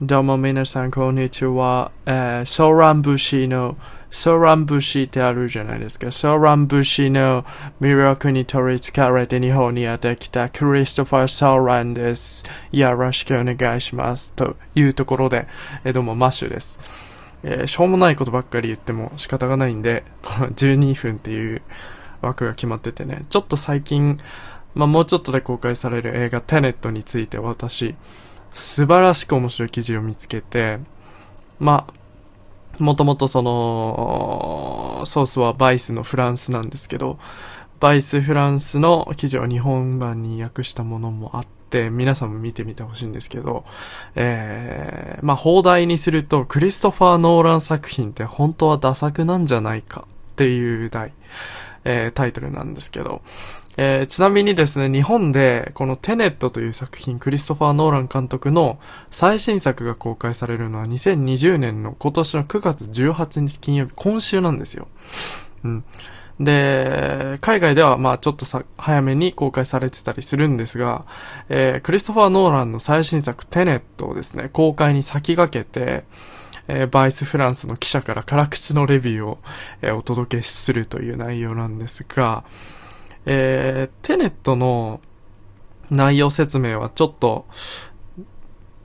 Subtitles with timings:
[0.00, 1.90] どうも皆さん、こんにちは。
[2.06, 3.76] えー、ソーラン節の、
[4.12, 6.12] ソーラン節ってあるじゃないですか。
[6.12, 7.44] ソーラン節の
[7.80, 12.44] 魅力に取り憑かれて日本にやってきたクリストファー・ソーランです。
[12.70, 14.32] よろしくお願いします。
[14.34, 15.48] というところで、
[15.82, 16.78] えー、どうもマッシュです。
[17.42, 21.60] えー、しょうもないことばっかり言っても仕方がないんで、この12分っていう
[22.20, 24.20] 枠が決まっててね、ちょっと最近、
[24.76, 27.96] まあ、もうちょっとで公開される映画テネットについて私、
[28.54, 30.78] 素晴らしく面白い記事を見つけて、
[31.58, 37.18] まあ、もともとその、ソースはバイスのフランスなんですけど、
[37.80, 43.64] バイスフランスの記事を日本版に訳したものもあって、皆さんも見てみてほしいんですけど、
[44.14, 51.12] えー、まあ、放題にすると、クリストファー・ノーラン作品って本当はダ作なんじゃないかっていう題、
[51.84, 53.22] えー、タイトルなんですけど、
[53.80, 64.88] えー、ちなみにですね、日本でこのテネットという作品、クリストファー・ノーラン監督の最新作が公開されるのは2020年の今年の9月18日金曜日、今週なんですよ。
[65.62, 65.84] うん。
[66.40, 71.04] で、海外ではまあちょっとさ、早めに公開されてたりするんですが、
[71.48, 76.02] えー、クリストファー・ノーランの最新作テネットをですね、公開に先駆けて、
[76.66, 79.38] えー、バイスフランスの記者から辛口のレビューを、
[79.82, 82.42] えー、お届けするという内容なんですが、
[83.30, 85.02] えー、テネットの
[85.90, 87.44] 内容説明はちょっと、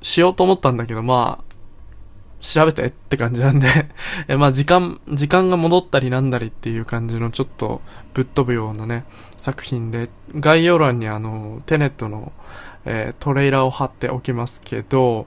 [0.00, 1.44] しようと思ったんだけど、まあ、
[2.40, 3.66] 調べてって感じなんで
[4.28, 7.80] え、まあ時間、時間が戻ったりなんだりっていう感じのちょっと
[8.14, 9.04] ぶっ飛ぶようなね、
[9.36, 12.32] 作品で、概要欄にあの、テネットの、
[12.84, 15.26] えー、トレーラーを貼っておきますけど、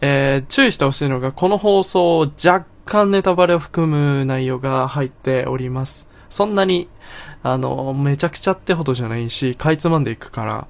[0.00, 6.07] えー、注意してほしいのが、この放送若干ネタバレを含む内容が入っております。
[6.28, 6.88] そんなに、
[7.42, 10.66] あの、めちゃくちゃってほどじゃないし、かいつまんでいくから、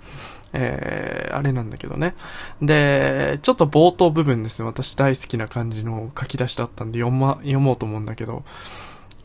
[0.53, 2.15] えー、あれなんだけどね。
[2.63, 4.67] で、ちょっと冒頭部分ですね。
[4.67, 8.45] 私大好きな感じの書き出しだったんで読ま、読もうと思うんだけど、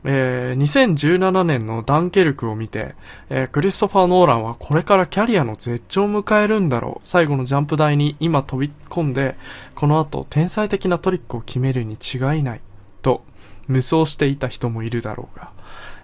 [0.05, 2.95] えー、2017年のダンケルクを見て、
[3.29, 7.07] えー、クリストファー・ノーランはこれからキャリアの絶頂を迎えるんだろう。
[7.07, 9.37] 最後のジャンプ台に今飛び込んで、
[9.75, 12.61] この後天才的なトリックを決めるに違いない。
[13.01, 13.23] と、
[13.67, 15.51] 無双していた人もいるだろうが。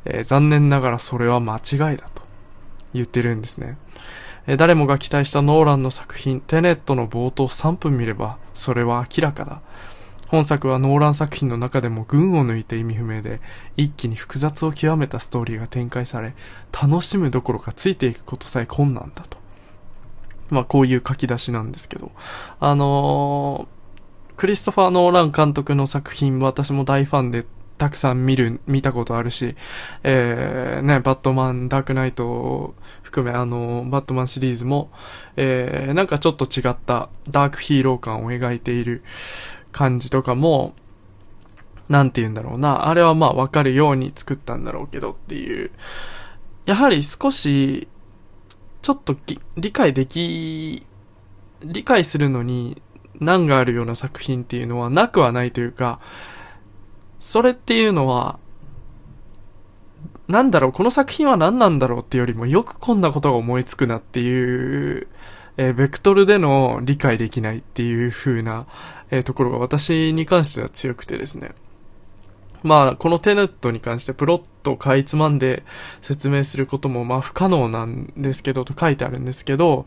[0.06, 2.22] えー、残念ながらそれは間違いだと
[2.94, 3.78] 言ってるんですね。
[4.48, 9.62] えー、誰もが期待したノーランの作品、テネットの冒頭3分見れば、それは明らかだ。
[10.30, 13.42] 本作はノーラン作品の中でも群を抜いて意味不明で、
[13.78, 16.36] 一気に複雑を極めたストーリーが展開され、
[16.72, 19.38] 楽しむどころかついていくことさえ困難だと。
[20.50, 22.12] まあこういう書き出しなんですけど、
[22.60, 27.46] あのー、クリストファー・ノーラン監督の作品、私も大ファンで
[27.80, 29.56] たくさん見る、見たことあるし、
[30.04, 34.92] えー、ね、バットマン、ダークナイトを含め、あの、バットマンシリーズも、
[35.38, 39.02] えー、なんかちょっと違ったダークヒーロー感を描いている
[39.72, 40.76] 感じとかも、
[41.88, 42.90] なんて言うんだろうな。
[42.90, 45.72] あれはまあわかるように作ったんだろうけどっていう。
[46.66, 47.88] やはり少し、
[48.82, 49.16] ちょっと
[49.56, 50.86] 理解でき、
[51.64, 52.82] 理解するのに
[53.20, 56.02] 難があるような作品っていうのはなくはないというか、
[57.20, 58.40] それっていうのは、
[60.28, 65.08] なんだろう、この作品は何なんだろうっていうよりも、よくこんなことが思いつくなっていう、
[65.58, 68.66] えー、ベクトルでの理解できないっていう風な、
[69.12, 71.52] えー、ところが私に関しては強くてですね。
[72.64, 75.64] まあ、このテネットに関してプロットをかいつまんで
[76.02, 79.86] 説明することもまあ不可能なんですけど、と書いてあるんですけど、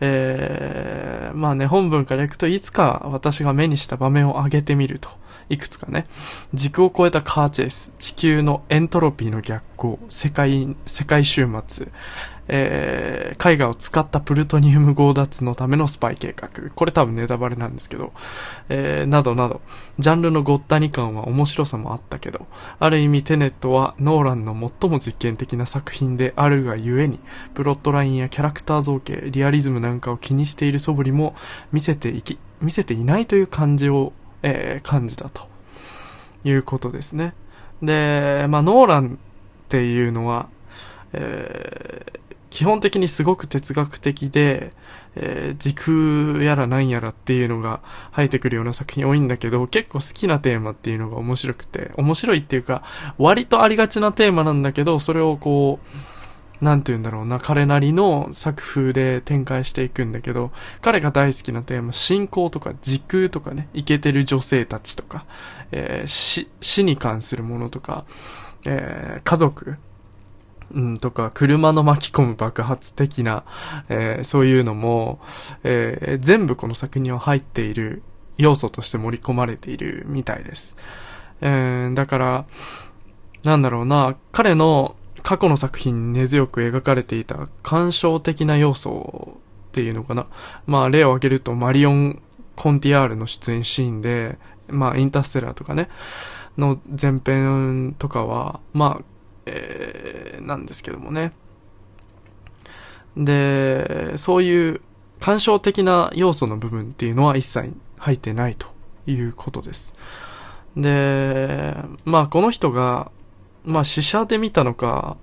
[0.00, 5.08] えー、まあね、本文からいくといつか私が目にした場面を挙げてみると。
[5.50, 6.06] いくつかね、
[6.54, 11.88] 軸を超えたカーチェイス、地球のエントロピーの逆行、世界、世界終末、
[12.48, 16.48] えー、絵画を使ったプルトニウム強奪のためのスパイ計画。
[16.74, 18.12] これ多分ネタバレなんですけど、
[18.68, 19.60] えー、などなど、
[19.98, 22.46] ジャンルのごったに感は面白さもあったけど、
[22.78, 27.20] ある意味テネットはノーランの最も実験的な作品であるがゆえに、
[27.54, 31.34] プロットラインやキャラクター造形、リアリズムなんかを気にしている素振りも
[31.72, 34.12] 見せていき、見せていないという感じを
[34.44, 35.48] えー、感じたと
[36.44, 37.34] いうことですね。
[37.82, 40.48] で、まあ、ノーランっていうのは、
[41.14, 42.20] えー、
[42.54, 44.72] 基本的にすごく哲学的で、
[45.16, 47.80] えー、時空やらなんやらっていうのが
[48.12, 52.84] 入ってくるような作品多いんだけど、結構好きなテーマっていうのが面白くて、面白いっていうか、
[53.18, 55.80] 割とありがちなテーマなんだけど、それをこ
[56.62, 65.26] う、なんて言うんだろうな、彼なりの作風で展開していくんだけど、彼が大好きなテーマ、信仰とか時空とかね、イケてる女性たちとか、
[65.72, 68.04] えー、死、死に関するものとか、
[68.64, 69.76] えー、家族、
[70.74, 73.44] うん、とか、車の巻き込む爆発的な、
[73.88, 75.20] えー、そういうのも、
[75.62, 78.02] えー、全部この作品は入っている
[78.36, 80.76] 要素として盛り込まれているみたいです。
[81.40, 82.44] えー、だから、
[83.44, 89.38] なんだろうな、彼の過去の作品に根強く描かれていた感傷的な要素
[89.68, 90.26] っていうのかな。
[90.66, 92.20] まあ、例を挙げると、マリオン・
[92.56, 94.38] コンティアールの出演シーンで、
[94.68, 95.88] まあ、インターステラーとかね、
[96.58, 99.13] の前編とかは、まあ、
[99.46, 101.32] えー、なんですけどもね。
[103.16, 104.80] で、そういう
[105.20, 108.66] 感傷的な要素の部分っていうのは一切入ってないと
[109.06, 109.94] いうことです。
[110.76, 113.10] で、まあこの人が、
[113.64, 115.16] まあ試写で見たのか、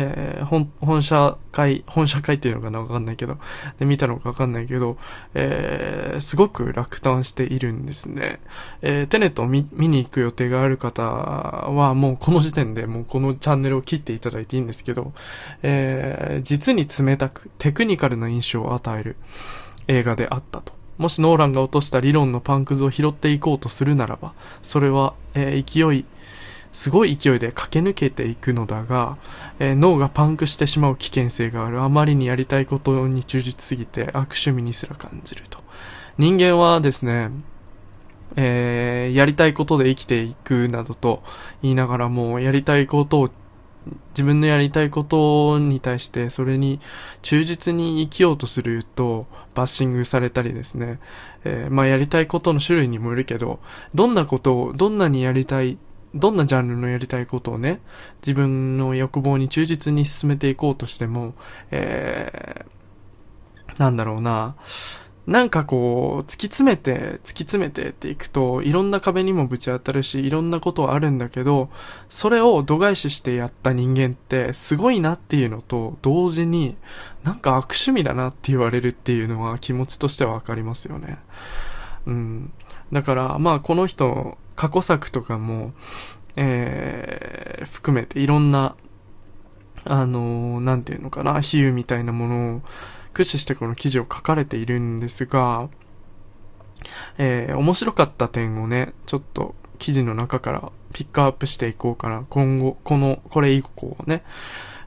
[0.00, 3.36] えー、本、本社会、本社会っていうのかなわかんないけど、
[3.80, 4.96] で、見たのかわかんないけど、
[5.34, 8.38] えー、すごく落胆しているんですね。
[8.80, 15.12] えー、テネットを見、見に行く予定がある方は、もうこの時点でもうこのチャンネルを切っていただいていいんですけど、
[15.64, 19.16] えー、実に冷たく、テクニカルな印象を与える
[19.88, 20.72] 映画であったと。
[20.98, 26.04] もしノーランが落とした理論のパンクズを拾っていこうとするならば、それは、えー、勢い、
[26.72, 29.16] すごい勢いで駆け抜けていくのだが、
[29.58, 31.80] えー、脳がパンクしてしまう危険性がある。
[31.80, 35.58] あまりにやりたいことに忠実すぎて悪趣味にすら感じると。
[36.18, 37.30] 人間はですね、
[38.36, 41.22] えー、やりたいことで生きていくなどと
[41.62, 43.30] 言いながらも、やりたいことを
[44.10, 46.78] 自分のやりたいことに対してそれに
[47.22, 50.98] 忠実に生きようとするとバッシングされたりですね、
[51.44, 53.60] えー、まあやりたいことの種類にもよるけど、
[53.94, 55.78] どんなことをどんなにやりたい
[56.14, 57.80] どんなジャンルのやりたいことをね、
[58.22, 61.34] 自分の欲望に忠実に進めていこうとしても、
[61.70, 64.56] えー、なんだろうな、
[65.28, 71.68] なんかこう、突き詰めて、突き詰めてっていくと、いろんな壁にもぶち当たるし、いろんなことはあるんだけど、
[72.08, 76.78] それを度外視してやった人間ってすごいなっていうのと、同時に、
[77.24, 81.18] なんか悪趣味だなって言われるっていうのは気持ちとしてはわかりますよね。
[82.06, 82.52] うん。
[82.90, 85.72] だから、まあこの人、過去作とかも、
[86.34, 88.74] えー、含めていろんな、
[89.84, 92.62] あのー、なんていうのかな、比喩みたいなものを
[93.12, 95.68] 駆使してこの記事を書かれているんですが、
[97.18, 102.26] えー、面白かった点をね、ちょっと記事の中からピックアップしていこうかな。
[102.28, 104.24] 今後、この、これ以降ね。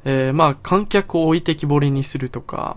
[0.04, 2.76] えー、まあ、観客を置いてきぼりにするとか、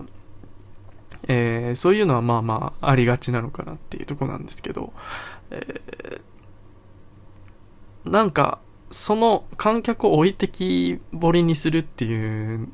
[1.27, 4.93] えー、そういうのはまあまあありがちなのかなっていうとこなんですけど、
[5.49, 6.21] えー、
[8.05, 8.59] なんか、
[8.91, 12.69] その観客を置いてきぼりにするっていう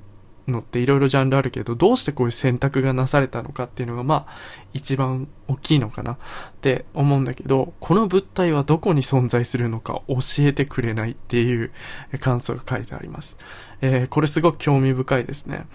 [0.48, 4.33] のっていろいろジャンルあるけど、どうしてこういう選択がなされたのかっていうのがまあ
[4.74, 6.18] 一番大きいのかなっ
[6.62, 11.72] て思うんだけど、この物体はどこに存在するのか教えてくれないっていう
[12.19, 13.38] 感想が書いてあります。
[13.81, 15.66] えー、これすごく興味深いですね。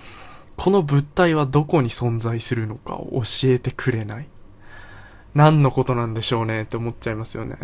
[0.57, 4.29] この物体はどこに存在するのかを教えてくれない。
[5.37, 7.59] 何のことなんでしょうねって思っちゃいますよね。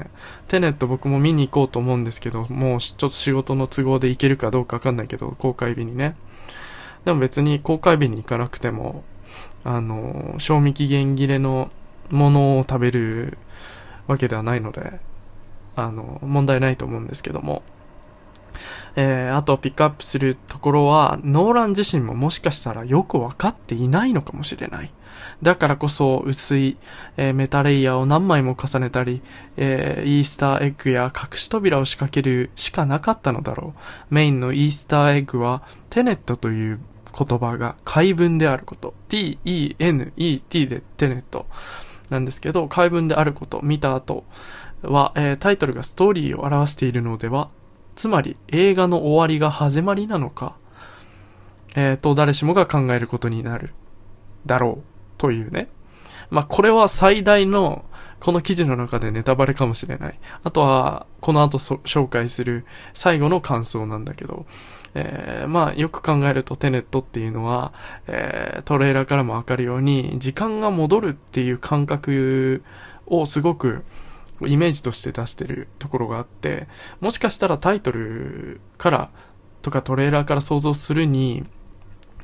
[0.47, 6.15] テネット僕も見に行こうと思うんですけど、もうちょっと仕事の都合で行けるかどうかわかんないけど、公開日にね。
[7.07, 9.05] でも別に公開日に行かなくても、
[9.65, 11.71] あの、賞味期限切れの
[12.11, 13.39] ものを食べる
[14.07, 15.01] わけではないので、
[15.75, 17.63] あの、問題ないと思うんですけども。
[18.97, 24.93] えー、あとピックアップするところは、ノーラン自身ももしかしたらよくわかっていないのかもしれない。
[25.43, 26.77] だからこそ薄い、
[27.17, 29.23] えー、メタレイヤーを何枚も重ねたり、
[29.57, 34.15] えー、イースターエッグや隠し扉を仕掛けるしかなかったのだろう。
[34.15, 36.81] メインのイースターエッグは、テネットという
[37.17, 38.95] 言葉が解文であること。
[39.09, 41.47] t-e-n-e-t でテネット
[42.11, 44.25] なんですけど、解文であること、見た後
[44.83, 47.51] は、えー、タイトルがストーリーを表しているのでは、
[47.95, 50.57] つまり映画の終わりが始まりなのか、
[51.75, 53.75] えー、と誰しもが考えることになる、
[54.47, 54.92] だろう。
[55.23, 55.69] というね。
[56.31, 57.85] まあ、これは最大の、
[58.19, 60.19] この記事の中でネタバレかもしれない。
[60.43, 64.47] あとは、この後紹介する最後の感想なんだけど、
[64.95, 67.73] えー、まあ、よく考えるとテネットっていうのは、
[68.09, 72.65] えー、トレーラーからもわかるように、時間が戻るっていう感覚
[73.07, 73.85] をすごく、
[74.45, 76.67] イメージとして出してるところがあって、
[77.01, 79.11] もしかしたらタイトルから
[79.61, 81.45] とかトレーラーから想像するに、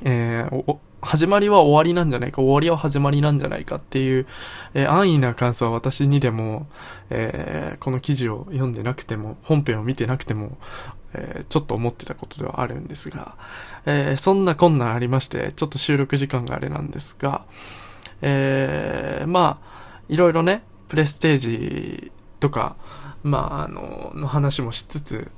[0.03, 4.27] えー、始まりは終わりなんじゃないか、終わりは始まりなんじゃないかっていう、
[4.75, 6.67] えー、安易な感想は私にでも、
[7.11, 10.59] えー、この記事を読んでなくても、本編を見てなくても、
[11.15, 13.37] えー、ちょっと思ってたことではあるんですが、
[13.87, 17.45] えそんな困難ありまして、ちょっと収録時間があれなんですが、
[18.21, 22.77] えまあ、いろいろね、プレステージとか、
[23.23, 25.31] まあ、あの、の話もしつつ、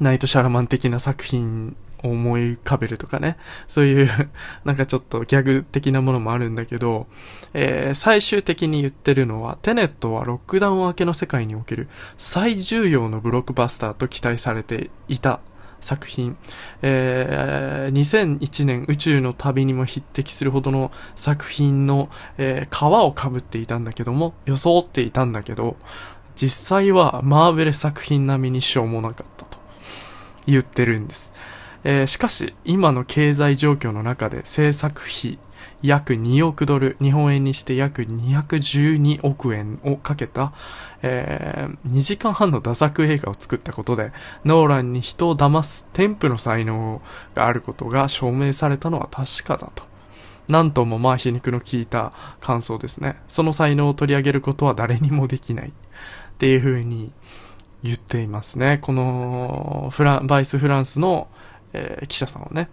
[0.00, 3.36] ナイト・シャラマン的な作品思い浮かべるとかね。
[3.66, 4.08] そういう
[4.64, 7.06] なんかちょっとギャグ的なものもあるんだけど、
[7.54, 15.40] えー、最終的に言ってるのは、テネットはロックダウン明けの世界における最重要のブロックバスターと期待されていた
[15.82, 16.38] 作品、
[16.80, 25.76] えー、2001年宇宙の旅にも匹敵するほどの作品の、えー、皮をかぶっていたんだけども、装っていたんだけど、
[26.36, 29.58] 実際はマーベル作品並みにしょうもなかったと
[30.46, 31.32] 言ってるんです。
[31.84, 35.38] えー、しかし、今の経済状況の中で制作費
[35.82, 40.52] 約2億ドル、日本円にして約212億円をかけた、
[41.02, 44.12] えー、2時間半の打作映画を作ったことで、
[44.44, 47.02] ノーランに人を騙す添付の才能
[47.34, 49.84] があることが証明されたのは確かだと。
[50.48, 53.16] なんともまあ皮肉の効いた感想ですね。
[53.26, 55.68] その才能を取り上げることは誰にもできない。
[55.68, 55.72] っ
[56.38, 57.12] ていう風に
[57.82, 58.78] 言っていますね。
[58.78, 61.28] このフラン、バイスフランスの
[61.72, 62.68] えー、記者さんはね。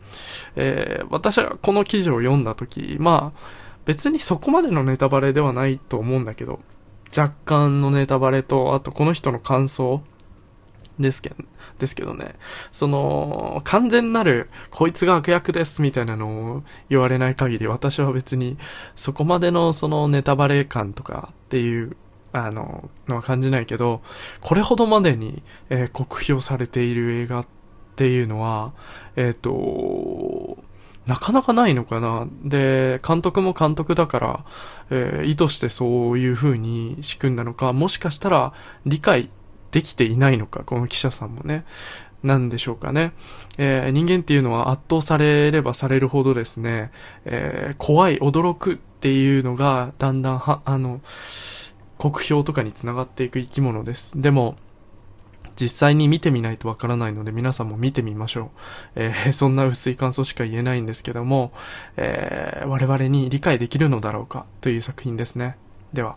[0.55, 3.39] えー、私はこの記事を読んだとき、まあ、
[3.85, 6.59] 別にそこまでのネタバレではないと思うんだけど、
[7.15, 10.03] 若干のネタバレと、あとこの人の感想
[10.99, 11.35] ですけど、
[11.79, 12.35] ですけどね、
[12.71, 18.57] その、完全なる、こいつが悪役ですみたいなのを言われない限り、私は別に、
[18.95, 21.95] そこまでのそのネタバレ感とかっていう、
[22.31, 24.01] あの、のは感じないけど、
[24.41, 27.58] これほどまでに、えー、酷評されている映画って
[27.99, 28.71] ていうのは、
[29.17, 30.57] えっ、ー、と、
[31.05, 32.29] なかなかないのかな。
[32.45, 34.45] で、監督も監督だから、
[34.89, 38.53] えー、意図してそういう風に仕組んだのか、もしかしたら
[38.85, 39.29] 理解
[39.71, 41.65] できていないのか、この記者さんもね。
[42.23, 43.11] なんでしょうかね。
[43.57, 46.91] えー、人間っていうのは圧倒されればされるほどですね、
[47.25, 51.01] えー、怖い、驚くっていうのが、だんだんは、あの、
[51.97, 54.21] 国評とかにつながっていく生き物です。
[54.21, 54.55] でも、
[55.59, 58.49] 実際に見てみないとわからないので皆さんも見てみましょう。
[58.95, 61.51] えー、 そんな薄い感想しか言えないんですけども、
[61.97, 65.57] えー、我々に理解できるのだろうかという作品ですね。
[65.91, 66.15] では。